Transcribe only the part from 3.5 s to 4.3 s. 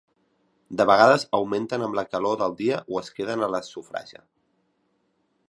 la sofraja.